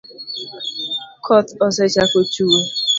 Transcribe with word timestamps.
Koth 1.25 1.51
osechako 1.67 2.19
chue 2.31 2.59